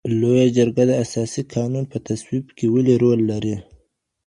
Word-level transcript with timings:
لویه 0.19 0.47
جرګه 0.57 0.83
د 0.87 0.91
اساسي 1.03 1.41
قانون 1.55 1.83
په 1.91 1.97
تصویب 2.07 2.45
کي 2.57 2.65
ولي 2.73 2.95
رول 3.03 3.19
لري؟ 3.31 3.55